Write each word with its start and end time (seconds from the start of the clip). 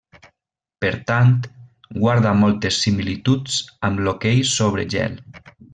Per 0.85 0.89
tant, 1.11 1.29
guarda 1.99 2.33
moltes 2.45 2.81
similituds 2.87 3.61
amb 3.91 4.05
l'hoquei 4.07 4.45
sobre 4.57 4.93
gel. 4.97 5.21